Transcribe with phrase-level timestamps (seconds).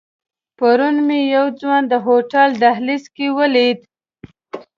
[0.57, 3.79] پرون مې یو ځوان د هوټل دهلیز کې ولید.